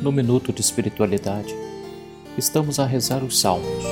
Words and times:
no 0.00 0.10
minuto 0.10 0.52
de 0.52 0.60
espiritualidade, 0.60 1.54
estamos 2.36 2.78
a 2.78 2.86
rezar 2.86 3.22
os 3.22 3.38
salmos. 3.38 3.84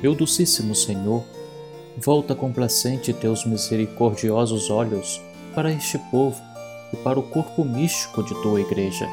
Meu 0.00 0.14
Docíssimo 0.14 0.74
Senhor, 0.74 1.24
volta 1.98 2.34
complacente 2.34 3.12
teus 3.12 3.44
misericordiosos 3.44 4.70
olhos 4.70 5.20
para 5.54 5.72
este 5.72 5.98
povo 6.10 6.40
e 6.92 6.96
para 6.98 7.18
o 7.18 7.22
corpo 7.22 7.64
místico 7.64 8.22
de 8.22 8.34
tua 8.42 8.60
Igreja, 8.60 9.08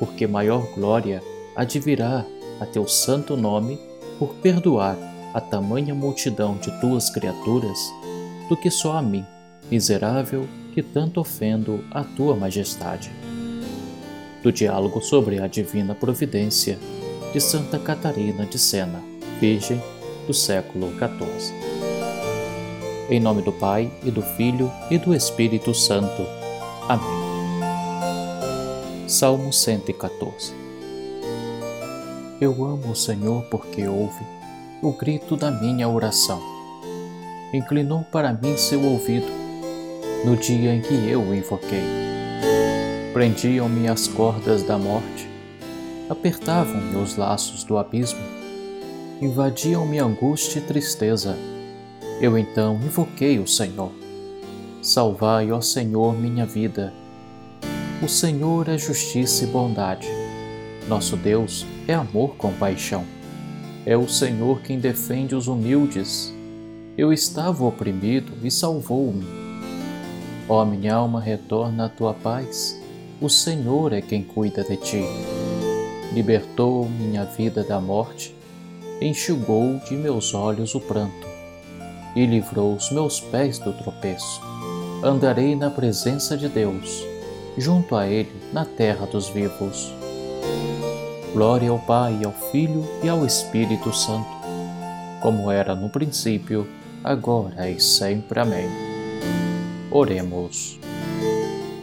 porque 0.00 0.26
maior 0.26 0.66
glória 0.74 1.22
advirá 1.54 2.26
a 2.60 2.66
teu 2.66 2.86
santo 2.88 3.36
nome 3.36 3.78
por 4.18 4.34
perdoar 4.34 4.96
a 5.34 5.40
tamanha 5.40 5.94
multidão 5.94 6.56
de 6.56 6.72
tuas 6.80 7.10
criaturas 7.10 7.78
do 8.48 8.56
que 8.56 8.70
só 8.70 8.96
a 8.96 9.02
mim, 9.02 9.24
miserável, 9.70 10.48
que 10.74 10.82
tanto 10.82 11.20
ofendo 11.20 11.84
a 11.92 12.02
tua 12.02 12.34
majestade 12.34 13.10
do 14.42 14.52
diálogo 14.52 15.00
sobre 15.00 15.40
a 15.40 15.46
divina 15.46 15.94
providência 15.94 16.78
de 17.32 17.40
Santa 17.40 17.78
Catarina 17.78 18.46
de 18.46 18.58
Sena, 18.58 19.02
Virgem 19.40 19.82
do 20.26 20.34
século 20.34 20.90
XIV. 20.92 21.54
Em 23.10 23.20
nome 23.20 23.42
do 23.42 23.52
Pai 23.52 23.90
e 24.04 24.10
do 24.10 24.22
Filho 24.22 24.70
e 24.90 24.98
do 24.98 25.14
Espírito 25.14 25.74
Santo. 25.74 26.26
Amém. 26.88 27.28
Salmo 29.06 29.52
114 29.52 30.52
Eu 32.40 32.52
amo 32.64 32.92
o 32.92 32.96
Senhor 32.96 33.42
porque 33.44 33.86
ouve 33.86 34.24
o 34.82 34.92
grito 34.92 35.36
da 35.36 35.50
minha 35.50 35.88
oração. 35.88 36.40
Inclinou 37.52 38.04
para 38.12 38.32
mim 38.32 38.56
seu 38.56 38.82
ouvido 38.84 39.26
no 40.24 40.36
dia 40.36 40.74
em 40.74 40.82
que 40.82 40.94
eu 41.08 41.22
o 41.22 41.34
invoquei 41.34 42.07
Prendiam-me 43.18 43.88
as 43.88 44.06
cordas 44.06 44.62
da 44.62 44.78
morte, 44.78 45.28
apertavam-me 46.08 46.96
os 47.02 47.16
laços 47.16 47.64
do 47.64 47.76
abismo, 47.76 48.20
invadiam-me 49.20 49.98
angústia 49.98 50.60
e 50.60 50.62
tristeza. 50.62 51.36
Eu 52.20 52.38
então 52.38 52.76
invoquei 52.76 53.40
o 53.40 53.46
Senhor. 53.48 53.90
Salvai, 54.80 55.50
ó 55.50 55.60
Senhor, 55.60 56.16
minha 56.16 56.46
vida. 56.46 56.94
O 58.00 58.08
Senhor 58.08 58.68
é 58.68 58.78
justiça 58.78 59.42
e 59.42 59.48
bondade. 59.48 60.06
Nosso 60.86 61.16
Deus 61.16 61.66
é 61.88 61.94
amor 61.94 62.36
com 62.36 62.52
paixão. 62.52 63.04
É 63.84 63.96
o 63.96 64.06
Senhor 64.06 64.60
quem 64.60 64.78
defende 64.78 65.34
os 65.34 65.48
humildes. 65.48 66.32
Eu 66.96 67.12
estava 67.12 67.64
oprimido 67.64 68.34
e 68.44 68.48
salvou-me. 68.48 69.26
Ó 70.48 70.64
minha 70.64 70.94
alma, 70.94 71.20
retorna 71.20 71.86
à 71.86 71.88
tua 71.88 72.14
paz 72.14 72.78
o 73.20 73.28
Senhor 73.28 73.92
é 73.92 74.00
quem 74.00 74.22
cuida 74.22 74.62
de 74.62 74.76
ti. 74.76 75.04
Libertou 76.12 76.88
minha 76.88 77.24
vida 77.24 77.64
da 77.64 77.80
morte, 77.80 78.34
enxugou 79.00 79.80
de 79.88 79.94
meus 79.94 80.34
olhos 80.34 80.74
o 80.74 80.80
pranto 80.80 81.26
e 82.14 82.24
livrou 82.24 82.74
os 82.74 82.90
meus 82.90 83.20
pés 83.20 83.58
do 83.58 83.72
tropeço. 83.72 84.40
Andarei 85.02 85.54
na 85.54 85.70
presença 85.70 86.36
de 86.36 86.48
Deus, 86.48 87.04
junto 87.56 87.94
a 87.96 88.06
Ele 88.06 88.32
na 88.52 88.64
terra 88.64 89.06
dos 89.06 89.28
vivos. 89.28 89.92
Glória 91.32 91.70
ao 91.70 91.78
Pai, 91.78 92.20
ao 92.24 92.32
Filho 92.50 92.84
e 93.02 93.08
ao 93.08 93.26
Espírito 93.26 93.92
Santo, 93.92 94.28
como 95.20 95.50
era 95.50 95.74
no 95.74 95.88
princípio, 95.90 96.66
agora 97.04 97.68
e 97.68 97.80
sempre. 97.80 98.40
Amém. 98.40 98.68
Oremos. 99.90 100.78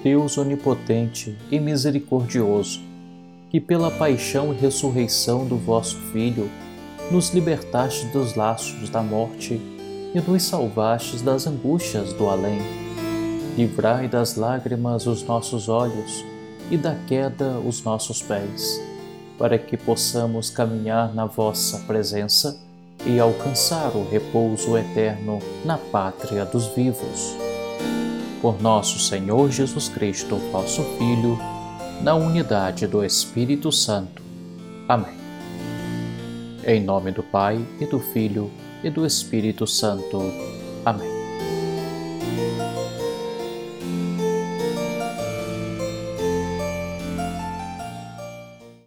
Deus 0.05 0.37
onipotente 0.37 1.35
e 1.49 1.59
misericordioso, 1.59 2.79
que 3.49 3.59
pela 3.59 3.89
paixão 3.89 4.53
e 4.53 4.55
ressurreição 4.55 5.47
do 5.47 5.57
vosso 5.57 5.97
Filho 6.11 6.47
nos 7.09 7.31
libertastes 7.31 8.11
dos 8.11 8.35
laços 8.35 8.87
da 8.87 9.01
morte 9.01 9.59
e 10.13 10.21
nos 10.21 10.43
salvastes 10.43 11.23
das 11.23 11.47
angústias 11.47 12.13
do 12.13 12.29
além. 12.29 12.59
Livrai 13.57 14.07
das 14.07 14.35
lágrimas 14.35 15.07
os 15.07 15.23
nossos 15.23 15.67
olhos 15.67 16.23
e 16.69 16.77
da 16.77 16.93
queda 17.07 17.57
os 17.57 17.83
nossos 17.83 18.21
pés, 18.21 18.79
para 19.39 19.57
que 19.57 19.75
possamos 19.75 20.51
caminhar 20.51 21.15
na 21.15 21.25
vossa 21.25 21.79
presença 21.79 22.61
e 23.07 23.19
alcançar 23.19 23.95
o 23.95 24.07
repouso 24.07 24.77
eterno 24.77 25.39
na 25.65 25.79
pátria 25.79 26.45
dos 26.45 26.67
vivos 26.75 27.43
por 28.45 28.61
nosso 28.61 28.99
Senhor 28.99 29.49
Jesus 29.49 29.89
Cristo, 29.89 30.35
vosso 30.51 30.83
Filho, 30.99 31.35
na 32.03 32.13
unidade 32.13 32.85
do 32.85 33.03
Espírito 33.03 33.71
Santo. 33.71 34.21
Amém. 34.87 35.17
Em 36.63 36.79
nome 36.79 37.11
do 37.11 37.23
Pai, 37.23 37.59
e 37.81 37.87
do 37.87 37.99
Filho, 37.99 38.51
e 38.83 38.89
do 38.91 39.03
Espírito 39.03 39.65
Santo. 39.65 40.31
Amém. 40.85 41.09